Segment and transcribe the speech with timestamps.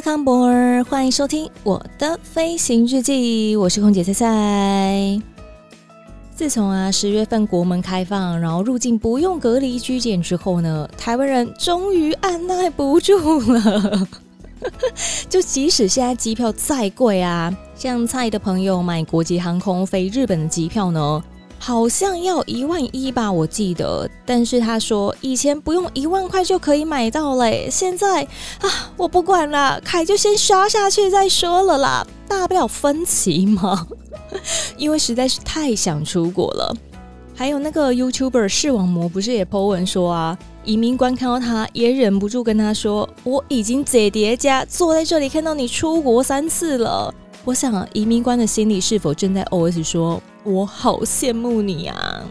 [0.00, 5.20] 欢迎收听我的飞行日记，我是空姐菜菜。
[6.36, 14.08] 自从啊十月份国门开放，然后入境不用隔离居检之后呢，台湾人终于按捺不住了。
[15.28, 21.20] 就即使现在机票再贵啊，像菜的朋友买国际航空飞日本的机票呢，
[21.58, 24.08] 好像要一万一吧，我记得。
[24.24, 28.22] 但是他说以前不用一万块就可以买到嘞，现在
[28.60, 33.86] 啊，我不管了，凯就先刷下去再说了啦，大不了分期嘛。
[34.76, 36.74] 因为实在是太想出国了。
[37.34, 47.14] 还有那个 YouTuber 视网膜不是也 po 文说啊，移民官看到他也忍不住跟他说，我已经在叠加坐在这里看到你出国三次了。
[47.48, 50.22] 我想移民官的心里是否正在 OS 说。
[50.44, 52.22] 我好羡慕你啊！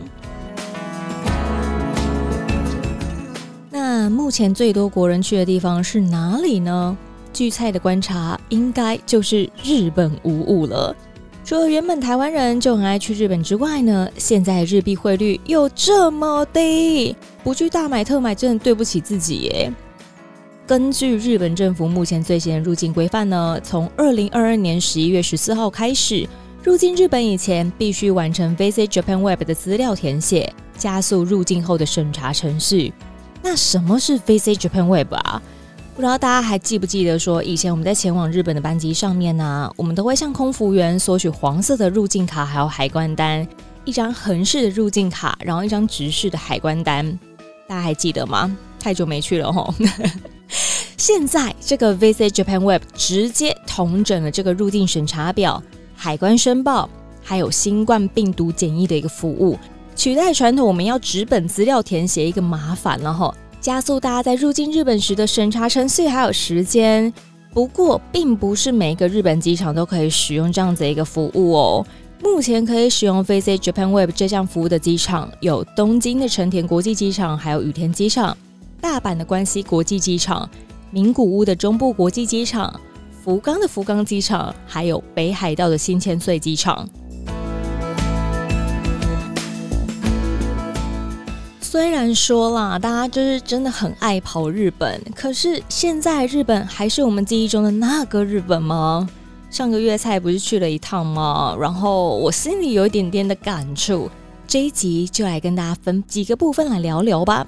[3.72, 6.96] 那目前最多国人去的地方是哪里呢？
[7.34, 10.96] 据菜的观察，应该就是日本无误了。
[11.44, 19.74] 除了原本台湾人就很爱去日本之外呢，现在日币汇率又这么低，不去大买特买真的对不起自己耶。
[20.68, 26.28] 根据日本政府目前最新的入境规范呢，从二零二二年十一月十四号开始。
[26.62, 32.92] 入境日本以前，必须完成 Visit Japan Web 的资料填写，加速入境后的审查程序。
[33.42, 35.42] 那什么是 Visit Japan Web 啊？
[35.96, 43.48] 不知道大家还记不记得说，以前我们在前往日本的班机上面呢、我们都会向空服员索取黄色的入境卡，还有海关单，
[43.86, 47.18] 一张横式的入境卡，然后一张直式的海关单。
[47.70, 48.54] 大家还记得吗？
[48.78, 49.74] 太久没去了吼。
[50.98, 55.62] 现在这个 Visit Japan Web 直接同整了这个入境审查表。
[55.96, 56.90] 海关申报，
[57.24, 59.58] 还有新冠病毒检疫的一个服务，
[59.96, 67.12] 取代传统我们要纸本资料填写一个麻烦了哈，加速大家在入境日本时的审查程序还有时间。
[67.52, 71.86] 不过，并不是每一个日本机场都可以使用这样子一个服务哦。
[72.22, 78.38] 目前可以使用 Visit Japan Web 这项服务的机场有东京的成田国际机场，还有羽田机场；
[78.82, 80.48] 大阪的关西国际机场；
[80.92, 82.80] 名古屋的中部国际机场。
[83.24, 86.88] 福冈的福冈机场，还有北海道的新千岁机场。
[91.60, 99.08] 虽然说啦，大家就是真的很爱跑日本，可是现在日本还是我们记忆中的那个日本吗？
[99.50, 101.56] 上个月菜不是去了一趟吗？
[101.60, 104.10] 然后我心里有一点点的感触，
[104.48, 107.46] 这一集就来跟大家分几个部分来聊聊吧。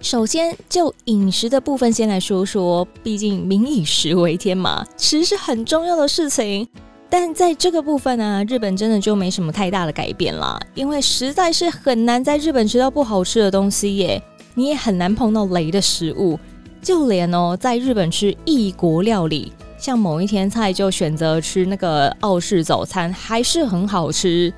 [0.00, 6.66] 首先，就饮食的部分先来说说，毕竟民以食为天嘛，吃是很重要的事情。
[7.10, 14.22] 但在这个部分呢、啊，日本真的就没什么太大的改变啦，因为实在是很难在日本吃到不好吃的东西耶，
[14.54, 16.38] 你也很难碰到雷的食物。
[16.80, 24.50] 就连哦，在日本吃异国料理，像某一天菜就选择吃那个澳式早餐，还是很好吃。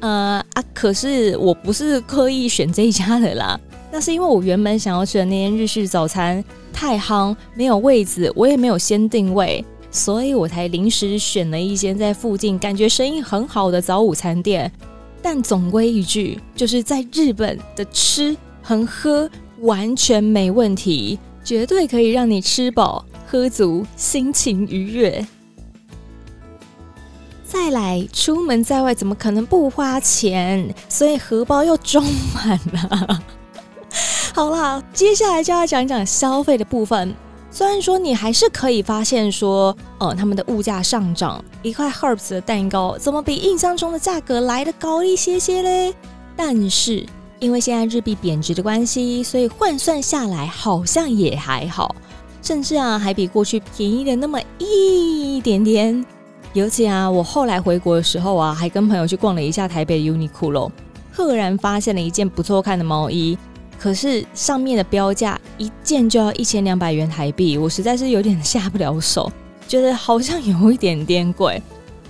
[0.00, 3.58] 呃啊，可是我不是刻意选这一家的啦。
[3.96, 14.70] 那是因为我原本想要去的那间日式早餐太夯，没有位子，我也没有先定位，所以我才临时选了一间在附近感觉生意很好的早午餐店。
[15.22, 19.30] 但总归一句，就是在日本的吃和喝
[19.60, 25.26] 完全没问题，绝对可以让你吃饱喝足，心情愉悦。
[27.46, 30.74] 再来，出门在外怎么可能不花钱？
[30.86, 33.22] 所以荷包又装满了。
[34.36, 37.14] 好啦，接下来就要讲讲消费的部分。
[37.50, 45.94] 虽然说你还是可以发现说，呃，他们的物价上涨，一块 Herbs 的蛋糕怎么比印象中的价格来得高一些些嘞？
[46.36, 47.06] 但是
[47.38, 51.96] 因为现在日币贬值的关系，所以换算下来好像也还好，
[52.42, 56.04] 甚至啊还比过去便宜了那么一点点。
[56.52, 60.70] 尤其啊，我后来回国的时候啊，还跟朋友去逛了一下台北 Uniqlo，
[61.10, 63.38] 赫然发现了一件不错看的毛衣。
[63.78, 69.30] 可是上面的标价一件就要一千两百元台币，我实在是有点下不了手，
[69.68, 71.62] 觉得好像有一点点贵。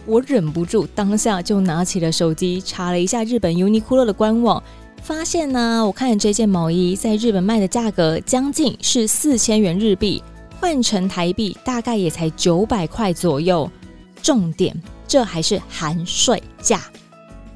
[0.07, 4.63] 我忍不住当下就拿起了手机查了一下日本 Uniqlo 的官网，
[5.03, 10.23] 发现呢，我看这件毛衣在日本卖的价格将近是四千元日币，
[10.61, 13.69] 换成台币大概也才九百块左右。
[14.23, 14.75] 重点，
[15.07, 16.83] 这还是含税价，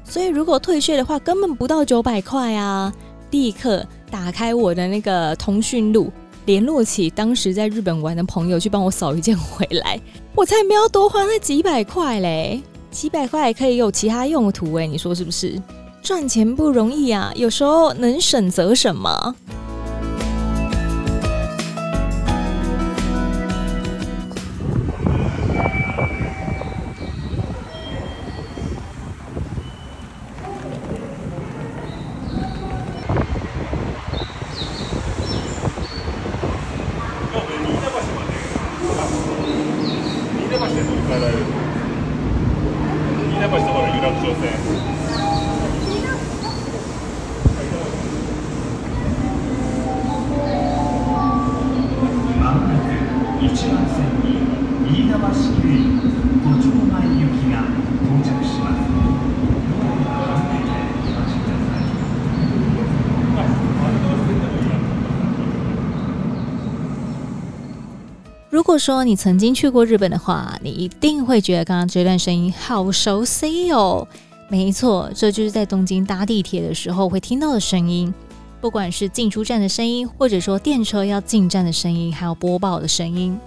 [0.03, 2.93] 所以如果退税的话，根本不到九百块啊！
[3.31, 6.11] 立刻打开我的那个通讯录，
[6.45, 9.99] 联络起当时在日本玩的朋友，去帮我扫一件回来。
[10.35, 12.61] 我才没有多花那几百块嘞，
[12.91, 15.59] 几百块可以有其他用途哎，你说是不是？
[16.03, 19.33] 赚钱不容易啊，有时候能省则省嘛。
[68.49, 74.07] 如果说你曾经去过日本的话，你一定会觉得刚刚这段声音好熟悉哦。
[74.49, 78.13] 没错，这就是在东京搭地铁的时候会听到的声音，
[78.61, 83.37] 不管是进出站的声音，或者说电车要进站的声音，还有播报的声音。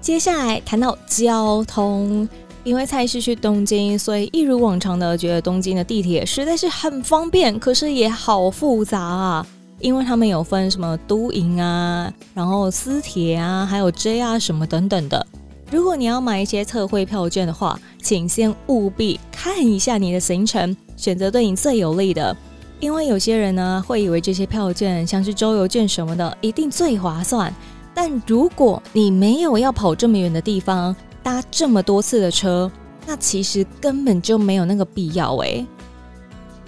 [0.00, 2.26] 接下来谈到交通，
[2.64, 9.46] 因为蔡氏去东京，所以一如往常的觉得东京的地铁实在是很方便，可是也好复杂啊。
[9.80, 15.24] 因为他们有分什么都营啊，然后私铁啊，还有 JR 什么等等的。
[15.70, 22.34] 如果你要买一些特惠票券的话，请先务必看一下你的行程，选择对你最有利的。
[22.80, 27.52] 因为有些人呢会以为这些票券像是周游券什么的，一定最划算。
[27.94, 32.70] 但如果你没有要跑这么远的地方，搭这么多次的车，
[33.06, 35.66] 那其实根本就没有那个必要诶。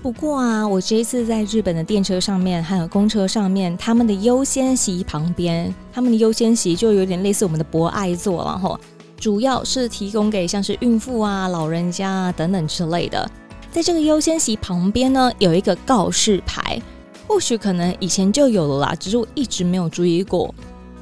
[0.02, 8.80] 不过啊，我这一次在日本的电车上面，还有公车上面，他们的优先席旁边，他们的优先席就有点类似我们的博爱座了哈。
[9.18, 13.30] 主要是提供给像是孕妇啊、老人家啊等等之类的。
[13.72, 16.80] 在这个优先席旁边呢，有一个告示牌，
[17.28, 20.52] 或许可能以前就有了啦，只是我一直没有注意过。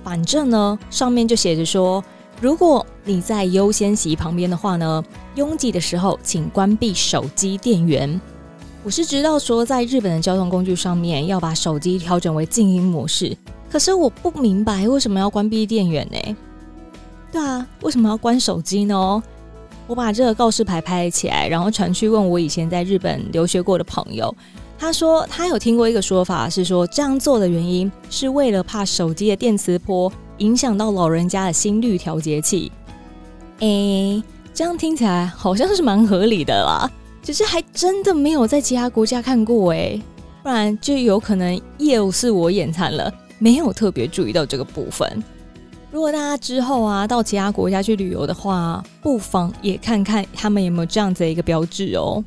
[0.04, 2.04] 反正呢，上面就写着说，
[2.40, 5.02] 如果你在优先席旁边的话呢，
[5.34, 8.20] 拥挤的时候请关闭手机电源。
[8.84, 13.36] 我是知道说，在日本的交通工具上面要把手机调整为静音模式，
[13.70, 16.36] 可是我不明白为什么要关闭电源呢？
[17.32, 19.22] 对啊，为什么要关手机呢？
[19.88, 24.32] 我把这个告示牌拍起来，然后传去问我以前在日本留学过的朋友，
[24.78, 32.70] 他说他有听过一个说法，是说这样做的原因是为了怕手机的电磁波影响到老人家的心率调节器。
[33.60, 36.88] 诶，这样听起来好像是蛮合理的啦。
[37.22, 39.98] 只是还真的没有在其他国家看过哎，
[40.42, 45.24] 不然就有可能又是我眼馋了，没有特别注意到这个部分。
[45.91, 52.23] 如果大家之后啊到其他国家去旅游的话，不妨也看看他们有没有这样子的一个标志哦。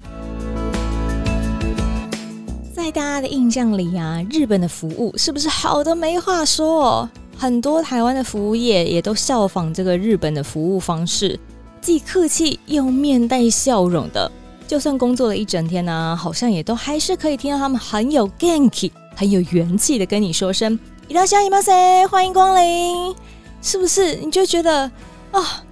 [2.73, 7.09] 在大家的印象里啊，日本的服务是不是好的没话说？
[7.37, 11.39] 很多台湾的服务业也都效仿这个日本的服务方式，
[11.83, 14.31] 既客气又面带笑容的。
[14.67, 23.15] 就算工作了一整天呢、啊，好像也都还是可以听到他们很有元気、很有元气的跟你说声“いらっしゃいませ”，欢迎光临，
[23.62, 24.16] 是不是？
[24.16, 24.92] 你就觉得
[25.32, 25.64] 啊、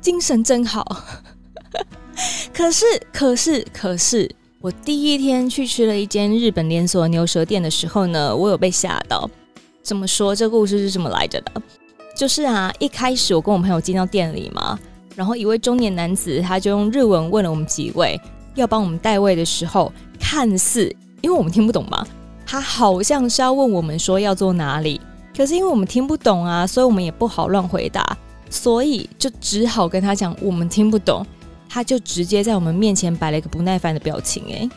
[0.00, 0.84] 精神真好。
[2.52, 9.28] 可是，可是，可是，我第一天去吃了一间日本连锁牛舌店的时候呢，我有被吓到。
[9.82, 10.34] 怎么说？
[10.34, 11.52] 这故事是这么来着的？
[12.14, 14.78] 就是啊，一开始我跟我朋友进到店里嘛，
[15.14, 18.20] 然后一位中年男子他就用日文问了我们几位。
[18.54, 22.04] 要帮我们带位的时候，看似因为我们听不懂嘛，
[22.44, 25.00] 他好像是要问我们说要坐哪里，
[25.36, 28.16] 可是因为我们听不懂啊，所以我们也不好乱回答，
[28.50, 31.24] 所以就只好跟他讲我们听不懂，
[31.68, 34.68] 他就直接在我们面前摆了一个不耐烦的表情，哎，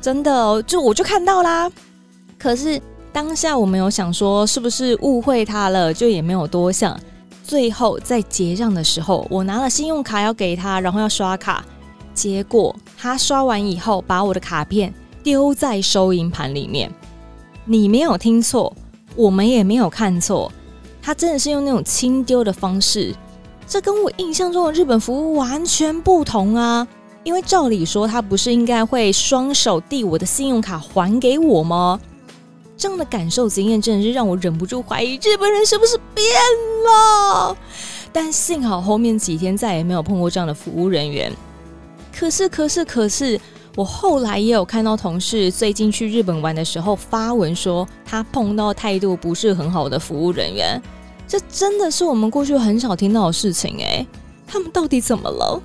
[0.00, 1.70] 真的哦，就我就看到啦，
[2.38, 2.80] 可是
[3.12, 6.98] 当下我没有想说是不是误会他了，就也没有多想，
[7.44, 11.64] 最后在结账的时候，我拿了信用卡要给他，然后要刷卡。
[12.14, 16.88] 结果他刷完以后，把我的卡片丢在收银盘里面。
[17.64, 18.72] 你没有听错，
[19.14, 20.50] 我们也没有看错，
[21.02, 23.14] 他真的是用那种轻丢的方式。
[23.66, 26.86] 这跟我印象中的日本服务完全不同啊！
[27.22, 31.98] 因为照理说他不是应该会双手递我的信用卡还给我吗？
[32.76, 36.26] 这样的感受经验真的是让我忍不住怀疑日本人是不是变
[36.84, 37.56] 了。
[38.12, 41.32] 但幸好后面几天再也没有碰过这样的服务人员。
[42.12, 43.40] 可是，可是，可是，
[43.76, 50.80] 我后来也有看到同事最近去日本玩的时候发文说，他碰到态度不是很好的服务人员。
[51.26, 54.06] 这真的是我们过去很少听到的事情诶，
[54.46, 55.60] 他们到底怎么了？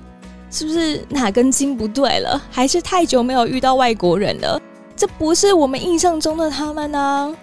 [0.50, 2.40] 是不是哪根筋不对了？
[2.50, 4.60] 还是太久没有遇到外国人了？
[4.96, 7.36] 这不是我们印象中的他们呢？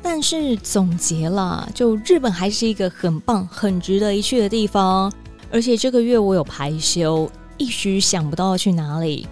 [0.00, 5.12] 但是总结了，就日本还是一个很棒、很值得一去的地方。
[5.50, 9.26] 而且这个月我有排休，一时想不到去哪里。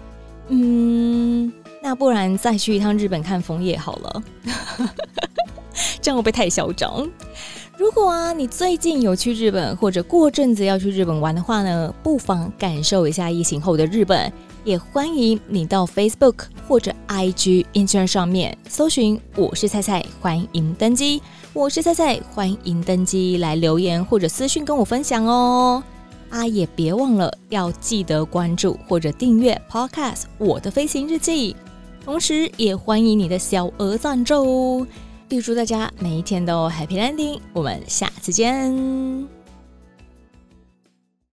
[0.49, 4.23] 嗯，那不然再去一趟日本看枫叶好了。
[6.01, 7.07] 这样会不会太嚣张？
[7.77, 14.31] 如果啊，你最近有去日本，或者过阵子要去日本玩的话呢，不妨感受一下疫情后的日本。
[14.63, 21.21] 也欢迎你到 Facebook 或者 IG、Instagram 上面搜寻“我是菜菜”，欢迎登机。
[21.53, 25.81] 我是菜菜，欢迎登机来留言或者私讯跟我分享哦。
[26.29, 31.53] 啊，也别忘了要记得关注或者订阅 Podcast《我的飞行日记》，
[32.05, 34.85] 同时也欢迎你的小额赞助。
[35.29, 39.36] 预祝大家每一天都 Happy Landing，我们下次见。